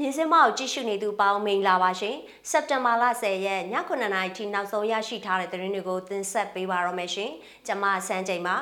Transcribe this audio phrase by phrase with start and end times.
[0.00, 2.16] မြင်းစင်းမကိုကြည့်ရှုနေသူပေါင်းမင်္ဂလာပါရှင်
[2.50, 7.30] စက်တင်ဘာလ10ရက်ည9:00နာရီထိနောက်ဆုံးရရှိထားတဲ့သတင်းတွေကိုတင်ဆက်ပေးပါရမယ်ရှင်
[7.66, 8.56] ကျွန်မစန်းချိန်ပါ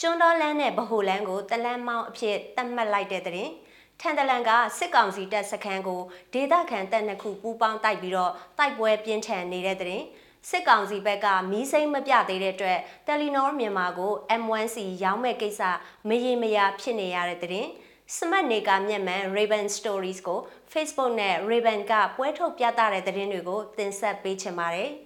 [0.00, 3.52] ကျွန်းတော်လန်းနဲ့ဗဟိုလန်းကိုတလန်းမောင်းအဖြစ်သတ်မှတ်လိုက်တဲ့သတင်း
[4.00, 6.00] ထန်တလန်ကစစ်ကောင်စီတပ်စခန်းကို
[6.32, 10.04] ဒေသခံတပ်နှစ်ခုပူးပေါင်းတိုက်ပြီးတော့တိုက်ပွဲပြင်းထန်နေတဲ့သတင်း
[10.50, 15.62] စစ်ကောင်စီဘက်ကမီးစိမ်းမပြသေးတဲ့အတွက်တယ်လီနောမြန်မာကို M1C ရောင်းမဲ့ကိစ္စ
[16.08, 17.70] မရေမရာဖြစ်နေရတဲ့သတင်း
[18.14, 20.40] စမတ်နေကမျက်မှန် Raven Stories ကို
[20.72, 24.90] Facebook နဲ့ Raven ကပွဲထုတ်ပြသတဲ့သတင်းတွေကိုတင်ဆက်ပေးချင်ပါတယ်။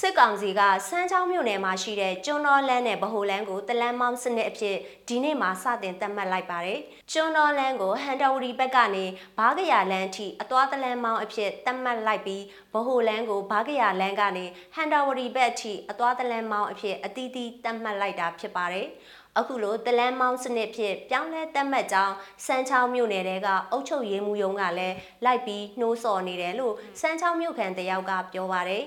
[0.00, 4.76] စစ်ကောင်စီကစမ်းချောင်းမြို့နယ်မှာရှိတဲ့ကျွန်းတော်လန်းနဲ့ဗဟိုလန်းကိုတလန်းမောင်းစနစ်အဖြစ်
[5.08, 6.78] ဒီနေ့မှာစတင်သတ်မှတ်လိုက်ပါတယ်။
[7.12, 9.04] ကျွန်းတော်လန်းကိုဟန်တော်ဝတီဘက်ကနေ
[9.38, 14.44] ဘားကရလန်းထိအသွားတလန်းမောင်းအဖြစ်သတ်မှတ်လိုက်ပြီးဗဟိုလန်းကိုဘားကရလန်းကနေ
[14.74, 18.86] ဟန်တော်ဝတီဘက်ထိအသွားတလန်းမောင်းအဖြစ်အတီးတီးသတ်မှတ်လိုက်တာဖြစ်ပါတယ်။
[19.38, 22.14] အခုလိုတလန်းမောင်းစနစ်ဖြင့်ပြောင်းလဲတက်မှတ်ကြောင်း
[22.46, 28.84] စမ်းချောင်းမြို့နယ်တဲကအုပ်ချုပ်ရေးမှူးရုံးကလည်းလိုက်ပြီးနှိုးဆော်နေတယ်လို့စမ်းချောင်းမြို့ခံတယောက်ကပြောပါတယ်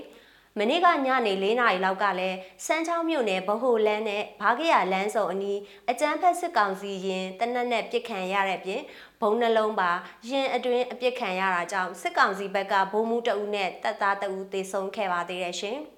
[0.60, 8.82] မနေ့ကညနေ၄နာရီလောက်ကလည်းစမ်းချောင်းမြို့နယ်ဗဟိုလန်းနဲ့ဘာကရလန်းစုံအနီးအကြမ်းဖက်စစ်ကောင်စီရင်တနက်နဲ့ပြစ်ခံရတဲ့ပြင်
[9.22, 9.92] ဘုံနှလုံးပါ
[10.30, 15.80] ရင်အတွင်းအပြစ်ခံရတာကြောင့်စစ်ကောင်စီဘက်ကဘုံမှုတအုပ်နဲ့တပ်သားတအုပ်သေဆုံးခဲ့ပါသေးတယ်ရှင်။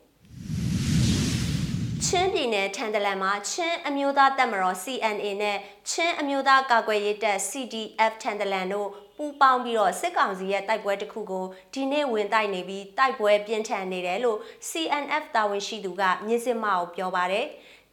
[2.12, 5.58] ချင်းပြည်နယ်ထန်တလန်မှာချင်းအမျိုးသားတပ်မတော် CNA နဲ့
[5.90, 17.46] ချင်းအမျိုးသားကာကွယ်ရေးတပ် CDF ထန်တလန်တို့ပူးပေါင်းပြီးတော့စစ်ကောင်စီရဲ့တိုက်ပွဲတစ်ခုကိုဒီနေ့ဝင်တိုက်နေပြီးတိုက်ပွဲပြင်းထန်နေတယ်လို့ CNF တာဝန်ရှိသူကမြစ်စစ်မအောင်ပြောပါတယ်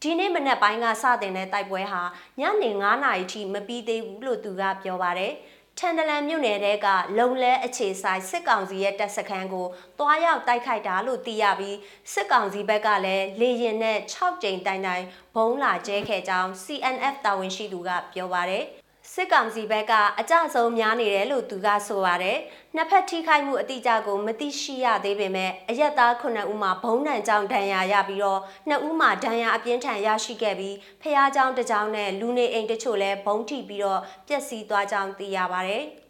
[0.02, 2.02] ဒီနေ့မနက်ပိုင်းကစတင်တဲ့တိုက်ပွဲဟာ
[2.40, 5.32] ညနေ9:00နာရီထိမပြီးသေးဘူးလို့သူကပြောပါတယ်။
[5.80, 6.86] ထန်တလန်မြို့နယ်တဲက
[7.18, 9.66] လုံလဲအခြေဆိုင်စစ်ကောင်စီရဲ့တပ်စခန်းကို
[9.98, 11.76] တွားရောက်တိုက်ခိုက်တာလို့သိရပြီး
[12.12, 15.04] စစ်ကောင်စီဘက်ကလည်းလေရင်နဲ့6ကြိမ်တိုင်တိုင်
[15.34, 18.64] ဘုံလာကျဲခဲ့ကြောင်း CNF တာဝန်ရှိသူကပြောပါတယ်
[19.13, 22.37] စစ်ကောင်စီဘက်ကအကြဆုံးများနေတယ်လို့သူကဆိုပါတယ်။
[22.75, 35.85] နှစ်ဖက်ထိခိုက်မှုအတိအကျကိုမသိရှိရသေးပေမဲ့အရက်သား9ဦးမှာဘုံနှံကြောင့်ဒဏ်ရာရပြီးတော့2ဦးမှာဒဏ်ရာအပြင်းထန်ရရှိခဲ့ပြီးဖះเจ้าတစ်เจ้าနဲ့လူနေအိမ်တချို့လည်းဘုံထိပြီးတော့ပျက်စီးသွားကြောင်းသိရပါတယ်။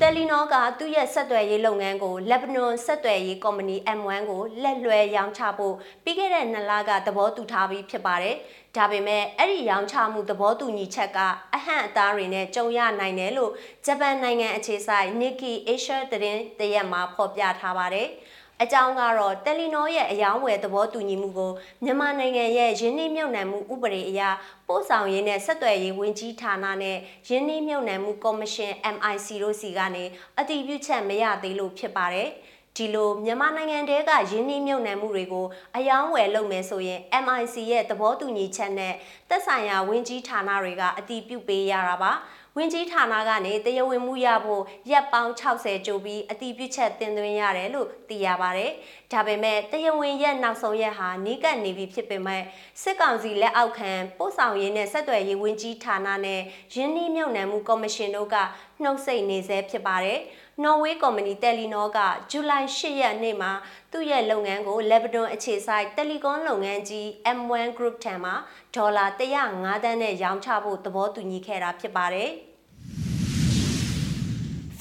[0.00, 5.74] တယ်လီနောကသူ့ရဲ့ဆက်သွယ်ရေးလုပ်ငန်းကိုလက်ဘနွန်ဆက်သွယ်ရေးကုမ္ပဏီ M1 ကိုလက်လွှဲရောင်းချဖို့
[6.04, 8.36] ပြီးခဲ့တဲ့နှစ်လကသဘောတူထားပြီးဖြစ်ပါတယ်။
[8.76, 11.18] ဒါပေမဲ့အဲ့ဒီရောင်းချမှုသဘောတူညီချက်က
[11.54, 13.52] အဟန့်အသားတွေနဲ့ကြုံရနိုင်တယ်လို့
[13.86, 18.08] ဂျပန်နိုင်ငံအခြေစိုက် Nikkei Asia သတင်းတရက်မှာဖော်ပြထားပါတယ်။
[18.62, 21.52] အကြောင်းကတော့တယ်လီနောရဲ့အယောင်းဝယ်သဘောတူညီမှုကို
[21.84, 24.22] မြန်မာနိုင်ငံရဲ့ရင်းနှီးမြှုပ်နှံမှုဥပဒေအရ
[24.68, 26.96] ပို့ဆောင်ရေးနဲ့ဆက်သွယ်ရေးဝန်ကြီးဌာနနဲ့
[27.28, 30.04] ရင်းနှီးမြှုပ်နှံမှုကော်မရှင် MIC တို့စီကနေ
[30.38, 32.28] အတည်ပြုချက်မရသေးလို့ဖြစ်ပါတယ်။
[32.76, 38.94] ဒီလိုမြန်မာနိုင်ငံတဲကရင်းနှီးမြှုပ်နှံမှုတွေကိုအယောင်းဝယ်လုပ်မယ်ဆိုရင် MIC ရဲ့သဘောတူညီချက်နဲ့
[39.28, 42.12] သက်ဆိုင်ရာဝန်ကြီးဌာနတွေကအတည်ပြုပေးရတာပါ။
[42.56, 48.70] ဝင်ကြီးဌာနကနေတရားဝင်မှုရဖို့ရက်ပေါင်း60ကျိုးပြီးအတိပြုချက်တင်သွင်းရတယ်လို့သိရပါတယ်။
[49.12, 52.42] ဒါပေမဲ့တရားဝင်ရက်နောက်ဆုံးရက်ဟာနီးကပ်နေပြီဖြစ်ပေမဲ့
[52.82, 56.40] စစ်ကောင်စီလက်အောက်ခံပို့ဆောင်ရေးနဲ့ဆက်သွယ်ရေးဝင်ကြီးဌာနနဲ့
[56.74, 58.36] ရင်းနှီးမြှုပ်နှံမှုကော်မရှင်တို့က
[58.82, 60.18] နှုတ်ဆက်နေဆဲဖြစ်ပါတယ်။
[60.62, 61.98] နော်ဝေးကုမ္ပဏီတယ်လီနောက
[62.30, 63.52] ဇူလိုင်8ရက်နေ့မှာ
[63.92, 67.06] သူ့ရဲ့လုပ်ငန်းကိုလက်ဘနွန်အခြေစိုက်တယ်လီကွန်လုပ်ငန်းကြီး
[67.36, 68.32] M1 Group ထံမှ
[68.74, 69.06] ဒေါ်လာ
[69.46, 72.30] 105သန်းနဲ့ရောင်းချဖို့သဘောတူညီခဲ့တာဖြစ်ပါတယ်။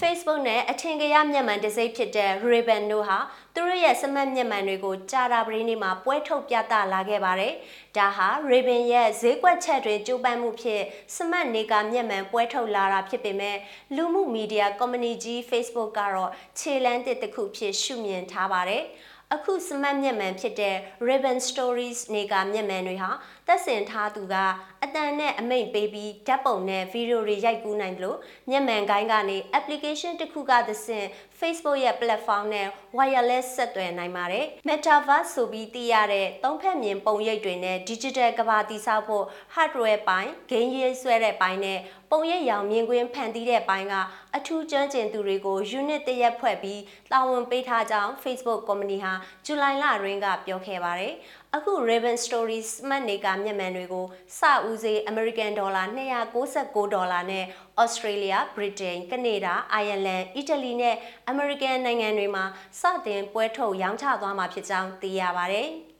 [0.04, 3.18] Facebook နဲ့အထင်ကရမျက်မှန်တစိမ့်ဖြစ်တဲ့ Ray-Ban တို့ဟာ
[3.54, 7.54] သူတို့ရဲ့စမတ်မျက်မှန်တွေကိုကြာတာပရင်းနေ့မှာပွဲထုတ်ပြသလာခဲ့ပါတယ်။
[7.98, 10.82] ဒါဟာ Ray-Ban ရဲ့ဈေးကွက်ချက်တွေကြိုးပမ်းမှုဖြစ်
[11.16, 13.58] စမတ်နေကမျက်မှန်ပွဲထုတ်လာတာဖြစ်ပေမဲ့
[13.96, 18.84] လူမှုမီဒီယာကုမ္ပဏီကြီး Facebook ကတော့ခြေလန်းတစ်တစ်ခုဖြစ်ရှုမြင်ထားပါတယ်။
[19.36, 20.76] အခုစမတ်မျက်မှန်ဖြစ်တဲ့
[21.08, 23.12] Ribbon Stories နေကမျက်မှန်တွေဟာ
[23.48, 24.36] သက်ဆင်ထားသူက
[24.84, 28.18] အတန်နဲ့အမိတ်ပေးပြီးဓာတ်ပုံနဲ့ဗီဒီယိုတွေရိုက်ကူးနိုင်တယ်လို့
[28.50, 31.08] မျက်မှန်ကိုင်းကနေ application တစ်ခုကသဆင့်
[31.40, 32.68] Facebook ရဲ့ platform နဲ့
[32.98, 41.80] wireless ဆက်သွယ်နိုင်ပါတယ် Metaverse ဆိုပြီးသိရတဲ့သုံးဖက်မြင်ပုံရိပ်တွေနဲ့ digital ကဘာတိဆောက်ဖို့ hardware ပိုင်း game ရေးဆွဲတဲ့ပိုင်းနဲ့
[42.12, 43.96] ပုံရိပ်ရောင်မြင်ကွင်းဖန်တီးတဲ့ပိုင်းက
[44.36, 46.82] အထူးကျွမ်းကျင်သူတွေကို unit တရက်ဖွဲ့ပြီး
[47.12, 49.14] တာဝန်ပေးထားကြောင်း Facebook ကုမ္ပဏီဟာ
[49.46, 51.14] ဇူလိုင်လတွင်ကပြောခဲ့ပါတယ်
[51.56, 54.06] အခု Raven Stories Smart နေကမျက်မှန်တွေကို
[54.38, 57.46] စဦးစေး American Dollar 296ဒေါ်လာနဲ့
[57.84, 60.96] Australia, Britain, Canada, Ireland, Italy နဲ့
[61.32, 62.46] American နိုင်ငံတွေမှာ
[62.82, 65.70] စတင်ပွဲထုတ်ရောင်းချသွားမှာဖြစ်ကြောင်းသိရပါတယ်။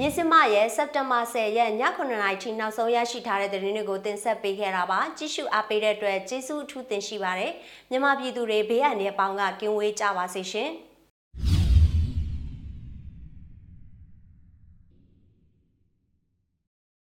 [0.00, 7.52] မြစ်စမရဲ့စက်တင်ဘာ10ရက်ည9:00နာရီထိနောက်ဆုံးရရှိထားတဲ့သတင်းတွေကိုတင်ဆက်ပေးခဲ့တာပါကြည့်ရှုအားပေးတဲ့အတွက်ကျေးဇူးအထူးတင်ရှိပါတယ်
[7.90, 10.70] မြန်မာပြည်သူတွေဘေးအန္တရာယ်ပေါင်းကကင်းဝေးကြပါစေရှင်။